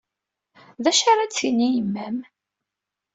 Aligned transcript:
D 0.83 0.85
acu 0.91 1.05
ara 1.11 1.29
d-tini 1.29 1.69
yemma-m? 1.71 2.17